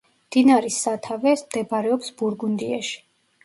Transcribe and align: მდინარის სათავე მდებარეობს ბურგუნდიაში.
მდინარის 0.29 0.79
სათავე 0.85 1.35
მდებარეობს 1.43 2.13
ბურგუნდიაში. 2.23 3.01